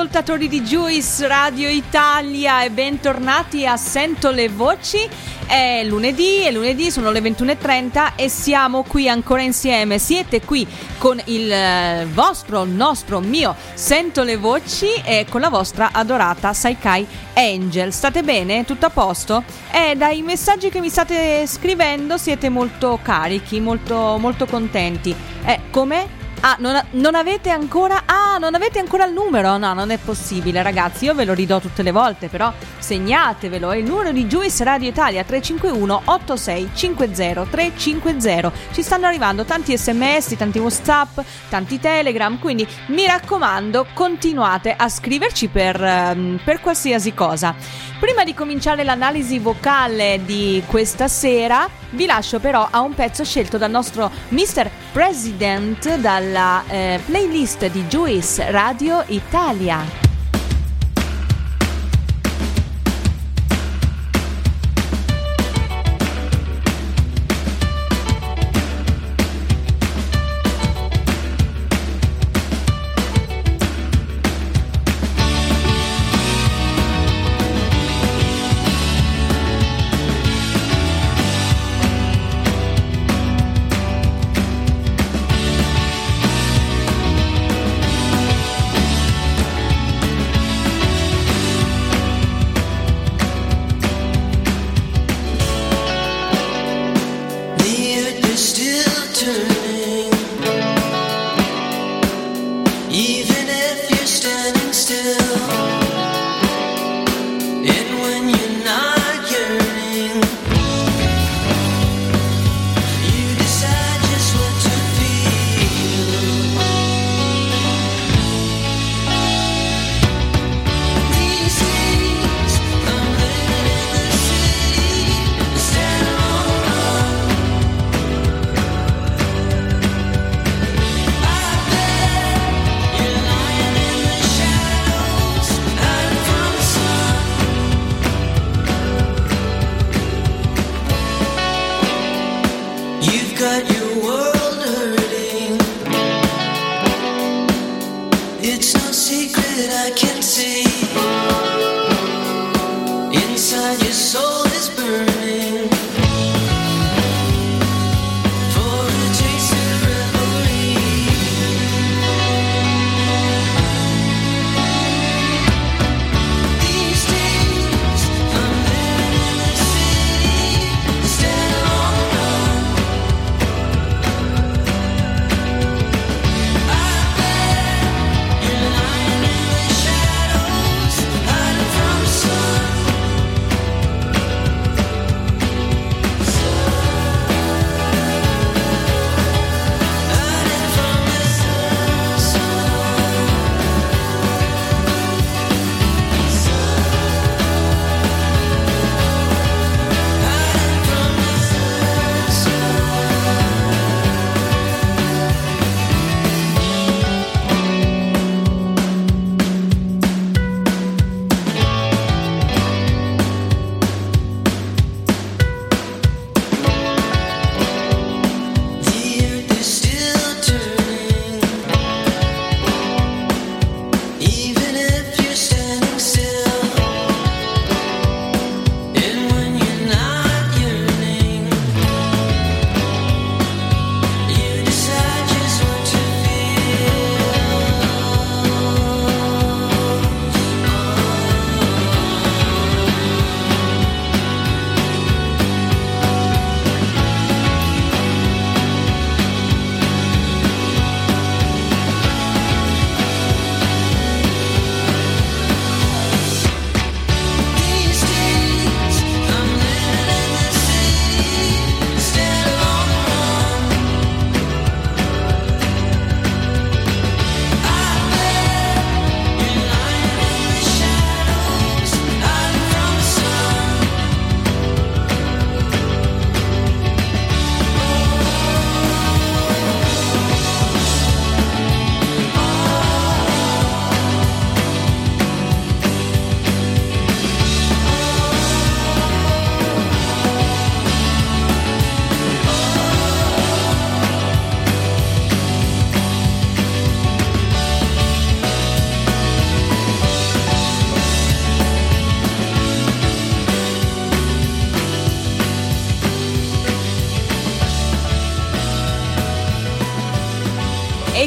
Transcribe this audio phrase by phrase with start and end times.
[0.00, 4.96] Ascoltatori di Juice Radio Italia e bentornati a Sento le Voci.
[5.44, 9.98] È lunedì, è lunedì, sono le 21.30 e siamo qui ancora insieme.
[9.98, 15.90] Siete qui con il eh, vostro, nostro, mio Sento le Voci e con la vostra
[15.92, 17.92] adorata Saikai Angel.
[17.92, 18.64] State bene?
[18.64, 19.44] Tutto a posto?
[19.70, 25.14] Eh, dai messaggi che mi state scrivendo siete molto carichi, molto, molto contenti.
[25.44, 26.19] Eh, come?
[26.42, 28.04] Ah, non, non, avete ancora.
[28.06, 29.58] Ah, non avete ancora il numero?
[29.58, 31.04] No, non è possibile, ragazzi.
[31.04, 33.70] Io ve lo ridò tutte le volte, però segnatevelo.
[33.70, 38.52] È il numero di Juice Radio Italia 351 8650 350.
[38.72, 42.38] Ci stanno arrivando tanti sms, tanti WhatsApp, tanti Telegram.
[42.38, 47.54] Quindi mi raccomando, continuate a scriverci per, um, per qualsiasi cosa.
[48.00, 53.58] Prima di cominciare l'analisi vocale di questa sera, vi lascio però a un pezzo scelto
[53.58, 54.70] dal nostro Mr.
[54.92, 55.96] President
[56.30, 60.09] dalla eh, playlist di Juice Radio Italia.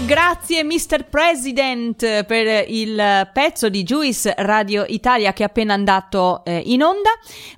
[0.05, 1.05] Grazie Mr.
[1.09, 7.09] President per il pezzo di Juice Radio Italia che è appena andato eh, in onda.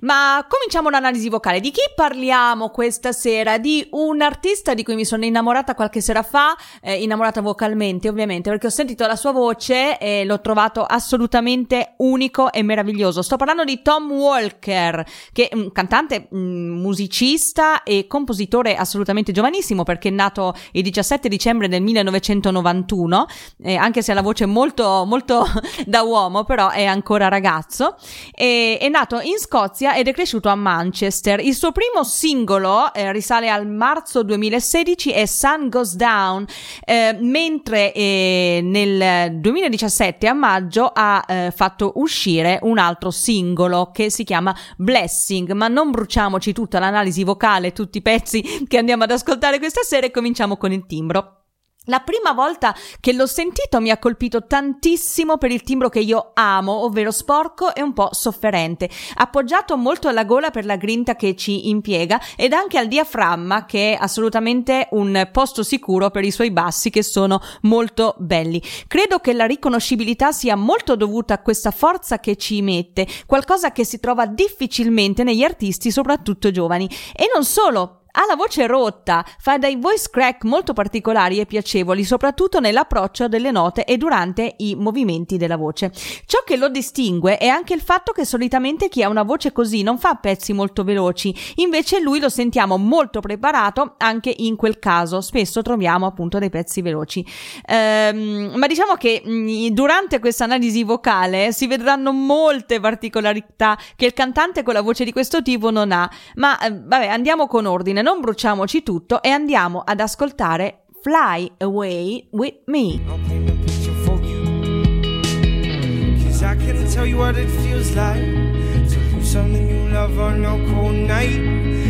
[0.02, 1.58] Ma cominciamo l'analisi vocale.
[1.60, 3.58] Di chi parliamo questa sera?
[3.58, 8.50] Di un artista di cui mi sono innamorata qualche sera fa, eh, innamorata vocalmente ovviamente,
[8.50, 13.22] perché ho sentito la sua voce e l'ho trovato assolutamente unico e meraviglioso.
[13.22, 19.82] Sto parlando di Tom Walker, che è un cantante, un musicista e compositore assolutamente giovanissimo
[19.82, 23.26] perché è nato il 17 dicembre del 1900 1991,
[23.62, 25.44] eh, anche se ha la voce molto, molto
[25.86, 27.96] da uomo, però è ancora ragazzo.
[28.32, 31.40] E, è nato in Scozia ed è cresciuto a Manchester.
[31.40, 36.46] Il suo primo singolo eh, risale al marzo 2016 è Sun Goes Down,
[36.84, 44.10] eh, mentre eh, nel 2017 a maggio ha eh, fatto uscire un altro singolo che
[44.10, 49.10] si chiama Blessing, ma non bruciamoci tutta l'analisi vocale, tutti i pezzi che andiamo ad
[49.10, 51.45] ascoltare questa sera e cominciamo con il timbro.
[51.88, 56.32] La prima volta che l'ho sentito mi ha colpito tantissimo per il timbro che io
[56.34, 61.36] amo, ovvero sporco e un po' sofferente, appoggiato molto alla gola per la grinta che
[61.36, 66.50] ci impiega ed anche al diaframma che è assolutamente un posto sicuro per i suoi
[66.50, 68.60] bassi che sono molto belli.
[68.88, 73.84] Credo che la riconoscibilità sia molto dovuta a questa forza che ci mette, qualcosa che
[73.84, 76.90] si trova difficilmente negli artisti, soprattutto giovani.
[77.14, 82.02] E non solo, ha la voce rotta, fa dei voice crack molto particolari e piacevoli,
[82.02, 85.92] soprattutto nell'approccio delle note e durante i movimenti della voce.
[86.24, 89.82] Ciò che lo distingue è anche il fatto che solitamente chi ha una voce così
[89.82, 95.20] non fa pezzi molto veloci, invece lui lo sentiamo molto preparato anche in quel caso,
[95.20, 97.24] spesso troviamo appunto dei pezzi veloci.
[97.66, 104.06] Ehm, ma diciamo che mh, mm, durante questa analisi vocale si vedranno molte particolarità che
[104.06, 107.66] il cantante con la voce di questo tipo non ha, ma eh, vabbè andiamo con
[107.66, 113.00] ordine non bruciamoci tutto e andiamo ad ascoltare Fly Away With Me.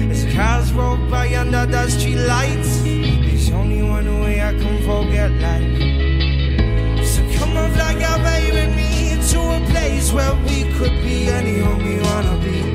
[0.08, 5.30] As cars roll by under the street lights, there's only one way I can forget
[5.32, 7.04] life.
[7.04, 11.84] So come on, fly away with me to a place where we could be anyone
[11.84, 12.65] we wanna be.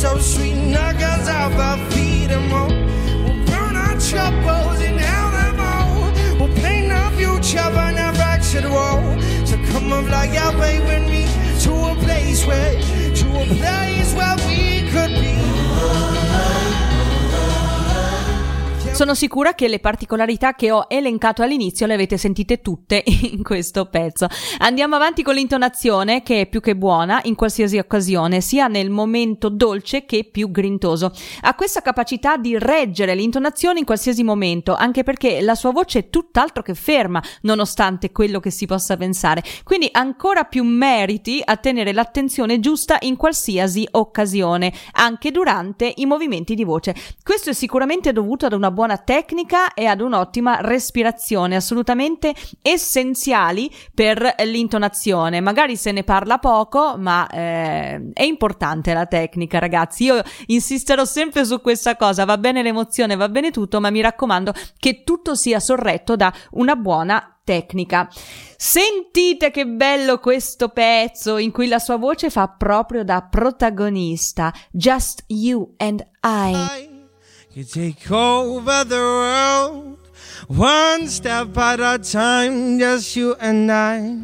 [0.00, 0.54] So sweet,
[1.02, 2.68] us off our feet and more.
[3.22, 4.96] We'll burn our troubles in
[5.44, 6.38] and more.
[6.38, 7.68] We'll paint our future,
[8.14, 9.02] backs to the wall.
[9.44, 11.26] So come on, fly away with me
[11.64, 12.80] to a place where,
[13.20, 14.09] to a place
[19.00, 23.02] Sono sicura che le particolarità che ho elencato all'inizio le avete sentite tutte
[23.32, 24.26] in questo pezzo.
[24.58, 29.48] Andiamo avanti con l'intonazione che è più che buona in qualsiasi occasione, sia nel momento
[29.48, 31.14] dolce che più grintoso.
[31.40, 36.10] Ha questa capacità di reggere l'intonazione in qualsiasi momento, anche perché la sua voce è
[36.10, 39.42] tutt'altro che ferma, nonostante quello che si possa pensare.
[39.64, 46.54] Quindi ancora più meriti a tenere l'attenzione giusta in qualsiasi occasione, anche durante i movimenti
[46.54, 46.94] di voce.
[47.22, 53.70] Questo è sicuramente dovuto ad una buona buona tecnica e ad un'ottima respirazione, assolutamente essenziali
[53.94, 55.40] per l'intonazione.
[55.40, 60.04] Magari se ne parla poco, ma eh, è importante la tecnica, ragazzi.
[60.04, 62.24] Io insisterò sempre su questa cosa.
[62.24, 66.74] Va bene l'emozione, va bene tutto, ma mi raccomando che tutto sia sorretto da una
[66.74, 68.08] buona tecnica.
[68.56, 74.52] Sentite che bello questo pezzo in cui la sua voce fa proprio da protagonista.
[74.72, 76.89] Just you and I.
[77.52, 79.98] You take over the world
[80.46, 84.18] one step at a time, just you and I.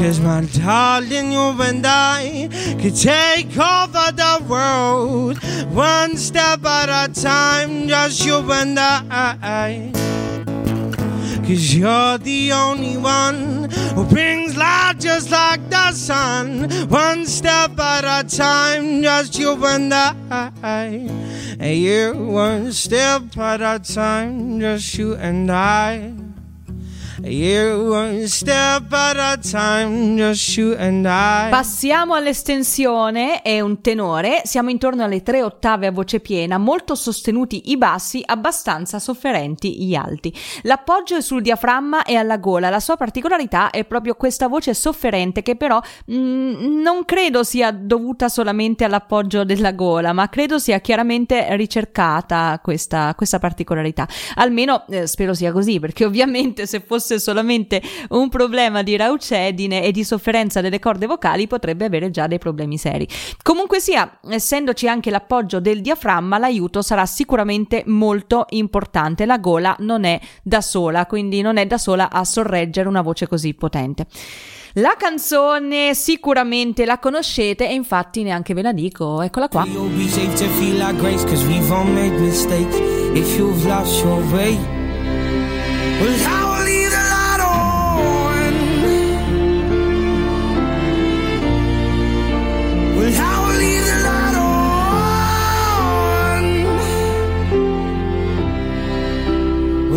[0.00, 2.48] Cause my darling, you and I
[2.80, 5.38] could take over the world
[5.72, 9.92] one step at a time, just you and I.
[11.48, 16.68] Cause you're the only one who brings light just like the sun.
[16.90, 20.52] One step at a time, just you and I.
[21.58, 26.27] And you one step at a time, just you and I.
[31.50, 37.70] Passiamo all'estensione, è un tenore, siamo intorno alle tre ottave a voce piena, molto sostenuti
[37.70, 40.34] i bassi, abbastanza sofferenti gli alti.
[40.62, 45.42] L'appoggio è sul diaframma e alla gola, la sua particolarità è proprio questa voce sofferente
[45.42, 50.80] che però mh, mm, non credo sia dovuta solamente all'appoggio della gola, ma credo sia
[50.80, 54.08] chiaramente ricercata questa, questa particolarità.
[54.36, 59.92] Almeno eh, spero sia così, perché ovviamente se fosse solamente un problema di raucedine e
[59.92, 63.06] di sofferenza delle corde vocali, potrebbe avere già dei problemi seri.
[63.42, 69.26] Comunque sia, essendoci anche l'appoggio del diaframma, l'aiuto sarà sicuramente molto importante.
[69.26, 73.26] La gola non è da sola, quindi non è da sola a sorreggere una voce
[73.26, 74.06] così potente.
[74.74, 79.64] La canzone sicuramente la conoscete e infatti neanche ve la dico, eccola qua.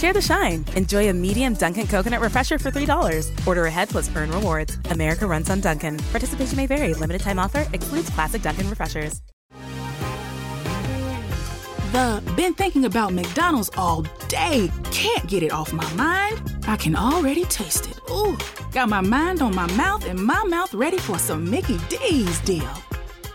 [0.00, 0.64] Share the shine.
[0.76, 3.46] Enjoy a medium Dunkin' coconut refresher for $3.
[3.46, 4.78] Order ahead plus earn rewards.
[4.90, 5.98] America runs on Dunkin'.
[6.10, 6.94] Participation may vary.
[6.94, 9.20] Limited time offer excludes classic Dunkin' refreshers.
[11.92, 14.70] The been thinking about McDonald's all day.
[14.90, 16.40] Can't get it off my mind.
[16.66, 18.00] I can already taste it.
[18.10, 18.38] Ooh,
[18.72, 22.70] got my mind on my mouth and my mouth ready for some Mickey D's deal.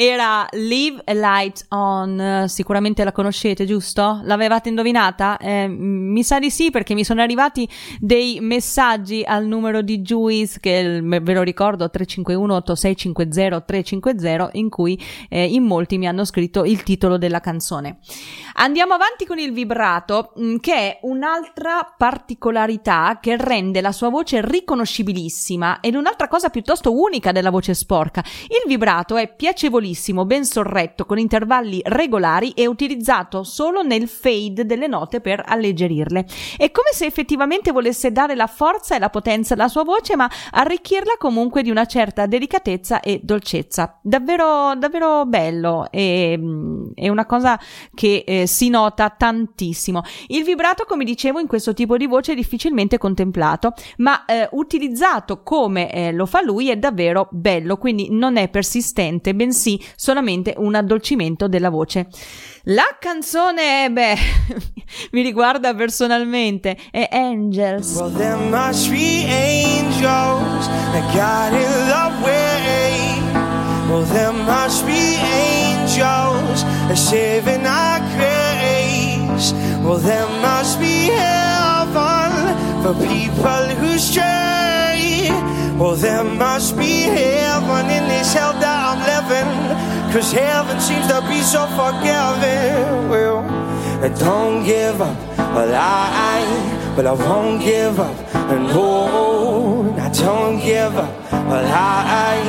[0.00, 4.20] era Leave a Light On, sicuramente la conoscete, giusto?
[4.22, 5.36] L'avevate indovinata?
[5.38, 10.60] Eh, mi sa di sì perché mi sono arrivati dei messaggi al numero di Juice
[10.60, 14.96] che ve lo ricordo 351 8650 350 in cui
[15.28, 17.98] eh, in molti mi hanno scritto il titolo della canzone.
[18.60, 24.46] Andiamo avanti con il vibrato mm, che è un'altra particolarità che rende la sua voce
[24.46, 28.22] riconoscibilissima ed un'altra cosa piuttosto unica della voce sporca.
[28.42, 29.86] Il vibrato è piacevolissimo,
[30.24, 36.26] ben sorretto, con intervalli regolari e utilizzato solo nel fade delle note per alleggerirle.
[36.56, 40.30] È come se effettivamente volesse dare la forza e la potenza alla sua voce, ma
[40.50, 43.98] arricchirla comunque di una certa delicatezza e dolcezza.
[44.02, 47.58] Davvero, davvero bello e mm, è una cosa
[47.94, 50.02] che eh, si nota tantissimo.
[50.28, 55.42] Il vibrato, come dicevo, in questo tipo di voce è difficilmente contemplato, ma eh, utilizzato
[55.42, 60.74] come eh, lo fa lui è davvero bello, quindi non è persistente, bensì solamente un
[60.74, 62.06] addolcimento della voce.
[62.64, 64.16] La canzone, beh,
[65.12, 67.94] mi riguarda personalmente, è Angels.
[67.94, 73.18] Well, there must be angels that got in the way.
[73.88, 79.52] Well, there must be angels that saving our grace.
[79.82, 84.77] Well, there must be heaven for people who stray.
[85.78, 89.46] Well, there must be heaven in this hell that I'm living.
[90.12, 93.08] Cause heaven seems to be so forgiving.
[93.08, 93.44] Well,
[94.02, 95.16] I don't give up.
[95.54, 96.42] Well, I,
[96.96, 98.16] but I won't give up.
[98.50, 101.14] And no, I don't give up.
[101.46, 102.42] Well, I,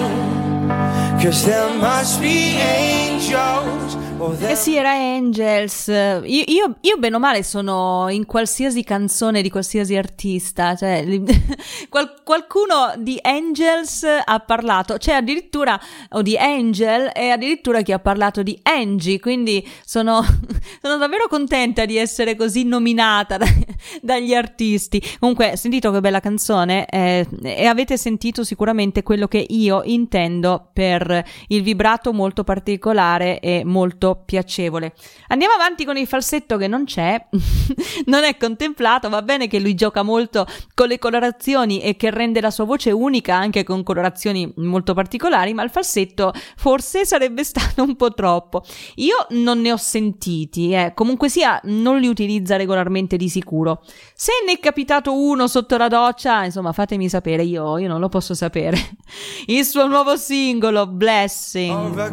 [1.21, 3.93] cause there must be angels.
[4.21, 5.87] Eh sì, era Angels.
[5.87, 10.75] Io, io, io, bene o male sono in qualsiasi canzone di qualsiasi artista.
[10.75, 11.05] Cioè,
[11.87, 17.99] qual, qualcuno di Angels ha parlato, cioè addirittura, o di Angel, e addirittura chi ha
[17.99, 19.21] parlato di Angie.
[19.21, 20.21] Quindi sono,
[20.81, 23.45] sono davvero contenta di essere così nominata da,
[24.01, 25.01] dagli artisti.
[25.17, 31.23] Comunque, sentito che bella canzone eh, e avete sentito sicuramente quello che io intendo per
[31.47, 34.93] il vibrato molto particolare e molto piacevole.
[35.27, 37.27] Andiamo avanti con il falsetto che non c'è,
[38.05, 42.41] non è contemplato, va bene che lui gioca molto con le colorazioni e che rende
[42.41, 47.83] la sua voce unica anche con colorazioni molto particolari, ma il falsetto forse sarebbe stato
[47.83, 48.63] un po' troppo.
[48.95, 50.93] Io non ne ho sentiti, eh.
[50.93, 53.83] comunque sia non li utilizza regolarmente di sicuro.
[54.13, 58.09] Se ne è capitato uno sotto la doccia, insomma fatemi sapere, io, io non lo
[58.09, 58.77] posso sapere.
[59.47, 61.97] Il suo nuovo singolo, Blessing.
[61.97, 62.11] Oh,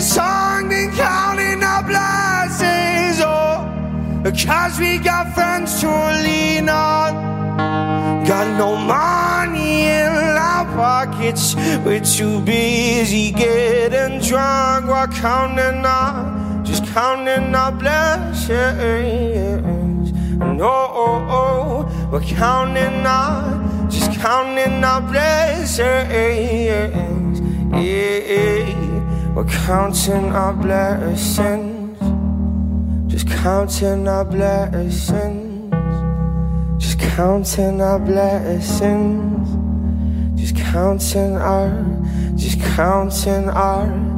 [0.00, 3.20] song and counting our blessings.
[3.20, 3.66] Oh,
[4.24, 5.88] cause we got friends to
[6.22, 7.28] lean on.
[8.24, 11.56] Got no money in our pockets.
[11.84, 14.86] We're too busy getting drunk.
[14.86, 18.50] We're counting our, just counting our blessings.
[20.38, 25.78] No, oh, oh, we're counting our, just counting our blessings.
[27.72, 28.87] Yeah,
[29.38, 31.96] we're counting our blessings.
[33.06, 35.72] Just counting our blessings.
[36.82, 39.48] Just counting our blessings.
[40.40, 41.70] Just counting our,
[42.36, 44.17] just counting our, just counting our.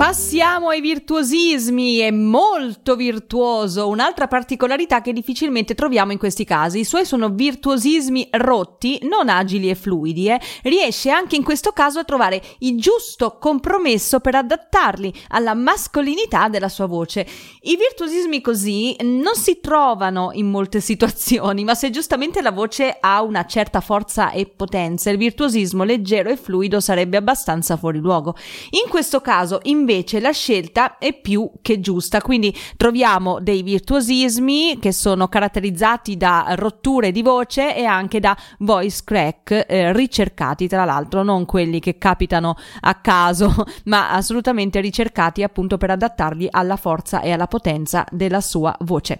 [0.00, 6.80] Passiamo ai virtuosismi, è molto virtuoso, un'altra particolarità che difficilmente troviamo in questi casi.
[6.80, 10.40] I suoi sono virtuosismi rotti, non agili e fluidi, eh.
[10.64, 16.68] riesce anche in questo caso a trovare il giusto compromesso per adattarli alla mascolinità della
[16.68, 17.24] sua voce.
[17.60, 23.22] I virtuosismi così non si trovano in molte situazioni, ma se giustamente la voce ha
[23.22, 28.34] una certa forza e potenza, il virtuosismo leggero e fluido sarebbe abbastanza fuori luogo.
[28.70, 34.92] In questo caso, invece, la scelta è più che giusta, quindi troviamo dei virtuosismi che
[34.92, 41.22] sono caratterizzati da rotture di voce e anche da voice crack eh, ricercati, tra l'altro,
[41.22, 43.52] non quelli che capitano a caso,
[43.86, 49.18] ma assolutamente ricercati appunto per adattarli alla forza e alla potenza della sua voce.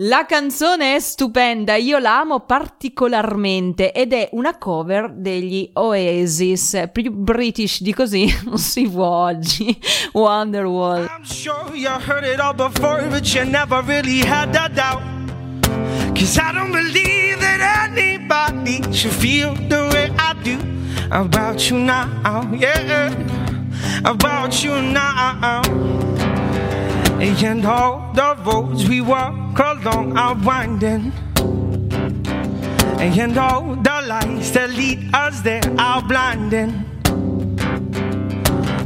[0.00, 7.10] La canzone è stupenda, io la amo particolarmente ed è una cover degli Oasis, più
[7.10, 9.74] british di così non si può oggi.
[10.12, 11.04] Wonderwall.
[11.04, 15.00] I'm sure you heard it all before, but you never really had that doubt.
[16.14, 20.58] Cause I don't believe that anybody should feel the way I do
[21.10, 23.14] about you now, yeah,
[24.04, 25.62] about you now.
[27.18, 31.12] And all the roads we walk along are winding.
[32.98, 36.84] And all the lights that lead us there are blinding.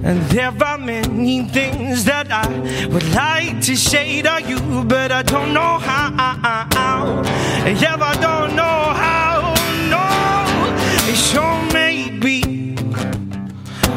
[0.02, 2.48] And there are many things that I
[2.86, 7.22] would like to say to you, but I don't know how.
[7.66, 9.54] Yeah, I don't know how.
[9.90, 12.76] No, so maybe.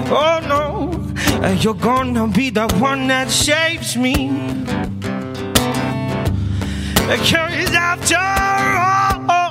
[0.09, 0.91] Oh no,
[1.63, 4.13] you're gonna be the one that saves me.
[7.07, 9.42] Cause after all, oh, oh, oh, no.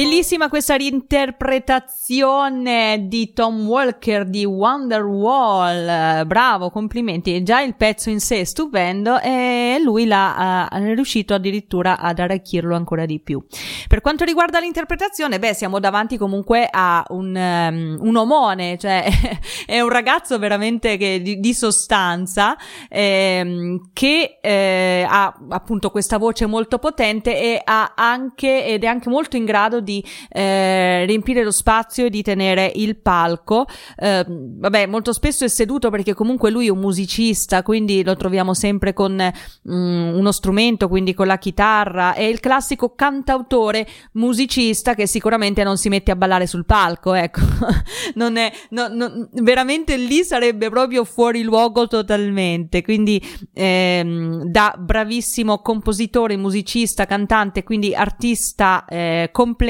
[0.00, 6.26] Bellissima questa reinterpretazione di Tom Walker di Wonderwall.
[6.26, 7.42] Bravo, complimenti.
[7.42, 12.18] Già il pezzo in sé è stupendo e lui l'ha uh, è riuscito addirittura ad
[12.18, 13.44] arricchirlo ancora di più.
[13.88, 19.06] Per quanto riguarda l'interpretazione, beh, siamo davanti comunque a un, um, un omone, cioè
[19.66, 22.56] è un ragazzo veramente che, di, di, sostanza
[22.88, 29.10] ehm, che eh, ha appunto questa voce molto potente e ha anche ed è anche
[29.10, 29.88] molto in grado di
[30.28, 33.66] eh, riempire lo spazio e di tenere il palco.
[33.96, 38.54] Eh, vabbè, molto spesso è seduto perché comunque lui è un musicista, quindi lo troviamo
[38.54, 42.14] sempre con mm, uno strumento, quindi con la chitarra.
[42.14, 47.40] È il classico cantautore musicista che sicuramente non si mette a ballare sul palco, ecco.
[48.14, 52.82] non è, no, no, veramente lì sarebbe proprio fuori luogo totalmente.
[52.82, 53.22] Quindi
[53.52, 59.69] ehm, da bravissimo compositore, musicista, cantante, quindi artista eh, completo,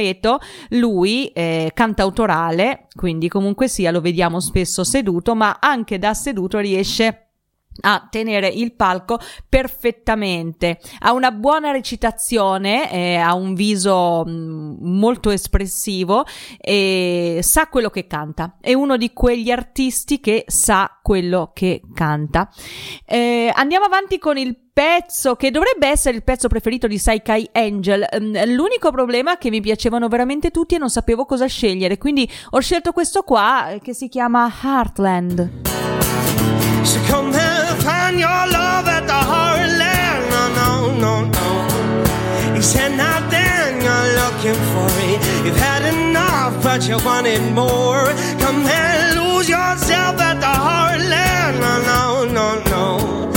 [0.70, 7.06] lui eh, cantautorale, quindi comunque sia lo vediamo spesso seduto, ma anche da seduto riesce
[7.06, 7.29] a
[8.10, 16.24] tenere il palco perfettamente ha una buona recitazione eh, ha un viso mh, molto espressivo
[16.58, 22.50] e sa quello che canta è uno di quegli artisti che sa quello che canta
[23.06, 28.06] eh, andiamo avanti con il pezzo che dovrebbe essere il pezzo preferito di Saikai Angel.
[28.46, 32.60] L'unico problema è che mi piacevano veramente tutti e non sapevo cosa scegliere, quindi ho
[32.60, 35.50] scelto questo qua che si chiama Heartland.
[46.80, 48.06] But you wanted more.
[48.38, 51.60] Come and lose yourself at the heartland.
[51.60, 53.32] No, no, no, no.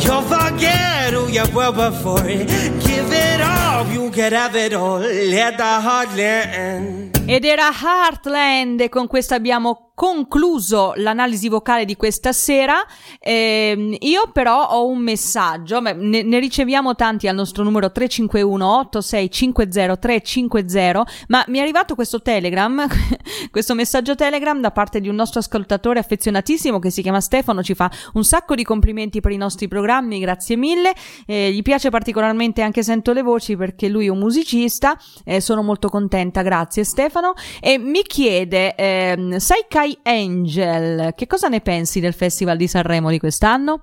[0.00, 2.22] You'll forget who you were before.
[2.22, 7.17] Give it all you could have it all at the heartland.
[7.30, 12.76] Ed era Heartland con questo abbiamo concluso l'analisi vocale di questa sera.
[13.18, 19.96] Eh, io però ho un messaggio, ne, ne, riceviamo tanti al nostro numero 351 8650
[19.96, 22.86] 350, ma mi è arrivato questo telegram,
[23.50, 27.74] questo messaggio telegram da parte di un nostro ascoltatore affezionatissimo che si chiama Stefano, ci
[27.74, 30.92] fa un sacco di complimenti per i nostri programmi, grazie mille.
[31.26, 35.64] Eh, gli piace particolarmente anche Sento le voci perché lui è un musicista, eh, sono
[35.64, 37.17] molto contenta, grazie Stefano.
[37.18, 42.68] Stefano e mi chiede, ehm, sai Kai Angel, che cosa ne pensi del Festival di
[42.68, 43.82] Sanremo di quest'anno?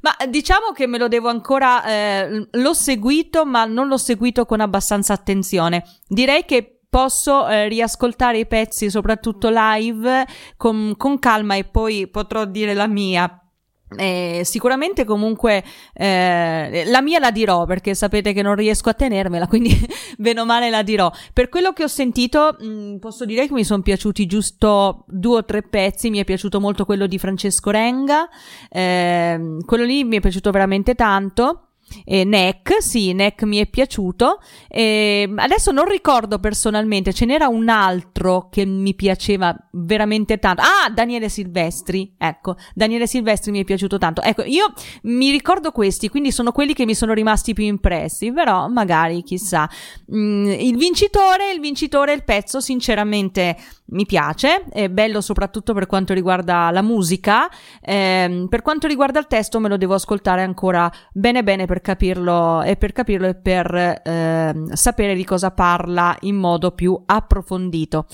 [0.00, 4.60] Ma diciamo che me lo devo ancora, eh, l'ho seguito ma non l'ho seguito con
[4.60, 5.84] abbastanza attenzione.
[6.06, 10.24] Direi che posso eh, riascoltare i pezzi, soprattutto live,
[10.56, 13.42] con, con calma e poi potrò dire la mia
[13.96, 19.46] eh, sicuramente comunque eh, la mia la dirò perché sapete che non riesco a tenermela
[19.46, 19.70] quindi
[20.18, 21.10] bene o male la dirò.
[21.32, 25.38] Per quello che ho sentito mh, mm, posso dire che mi sono piaciuti giusto due
[25.38, 26.10] o tre pezzi.
[26.10, 28.28] Mi è piaciuto molto quello di Francesco Renga
[28.68, 31.67] eh, quello lì mi è piaciuto veramente tanto
[32.04, 34.40] e Neck, sì, Neck mi è piaciuto.
[34.68, 40.62] E adesso non ricordo personalmente, ce n'era un altro che mi piaceva veramente tanto.
[40.62, 42.14] Ah, Daniele Silvestri.
[42.18, 44.22] Ecco, Daniele Silvestri mi è piaciuto tanto.
[44.22, 44.72] Ecco, io
[45.02, 49.68] mi ricordo questi, quindi sono quelli che mi sono rimasti più impressi, però magari chissà.
[50.14, 53.56] Mm, il vincitore, il vincitore, il pezzo, sinceramente
[53.90, 57.48] mi piace, è bello soprattutto per quanto riguarda la musica.
[57.80, 62.62] Eh, per quanto riguarda il testo, me lo devo ascoltare ancora bene bene per capirlo
[62.62, 68.06] e per capirlo e per eh, sapere di cosa parla in modo più approfondito.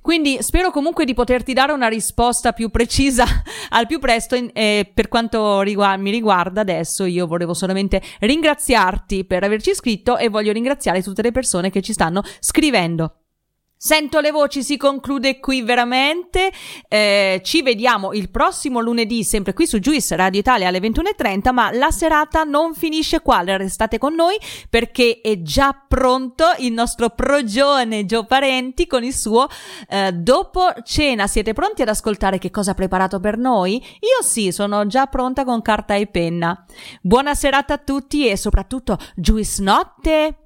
[0.00, 3.24] Quindi spero comunque di poterti dare una risposta più precisa
[3.70, 4.36] al più presto.
[4.36, 10.28] E per quanto riguarda, mi riguarda adesso, io volevo solamente ringraziarti per averci scritto e
[10.28, 13.27] voglio ringraziare tutte le persone che ci stanno scrivendo.
[13.80, 16.50] Sento le voci, si conclude qui veramente.
[16.88, 21.52] Eh, ci vediamo il prossimo lunedì, sempre qui su Juice Radio Italia alle 21.30.
[21.52, 23.44] Ma la serata non finisce qua.
[23.44, 24.36] Restate con noi
[24.68, 29.46] perché è già pronto il nostro progione Gio Parenti con il suo
[29.88, 31.28] eh, dopo cena.
[31.28, 33.76] Siete pronti ad ascoltare che cosa ha preparato per noi?
[33.76, 36.64] Io sì, sono già pronta con carta e penna.
[37.00, 40.38] Buona serata a tutti e soprattutto Juice Notte.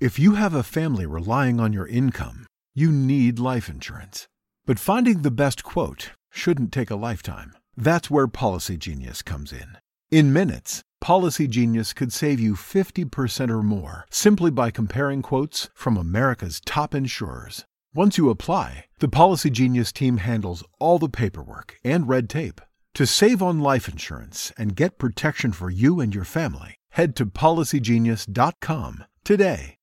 [0.00, 4.26] If you have a family relying on your income, you need life insurance.
[4.66, 7.52] But finding the best quote shouldn't take a lifetime.
[7.76, 9.78] That's where Policy Genius comes in.
[10.10, 15.96] In minutes, Policy Genius could save you 50% or more simply by comparing quotes from
[15.96, 17.64] America's top insurers.
[17.94, 22.58] Once you apply, the Policy Genius team handles all the paperwork and red tape
[22.94, 27.26] to save on life insurance and get protection for you and your family, head to
[27.26, 29.74] policygenius.com today.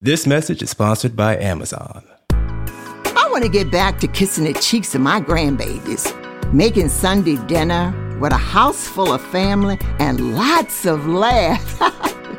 [0.00, 2.06] This message is sponsored by Amazon.
[2.30, 6.14] I want to get back to kissing the cheeks of my grandbabies,
[6.50, 11.74] making Sunday dinner with a house full of family and lots of laughs.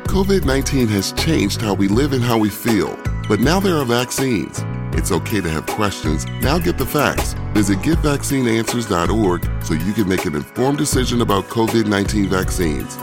[0.08, 3.84] COVID 19 has changed how we live and how we feel, but now there are
[3.84, 4.64] vaccines
[5.06, 6.26] it's okay to have questions.
[6.42, 7.34] Now get the facts.
[7.54, 12.98] Visit getvaccineanswers.org so you can make an informed decision about COVID 19 vaccines.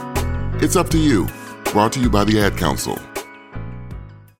[0.62, 1.26] It's up to you.
[1.72, 2.98] Brought to you by the Ad Council.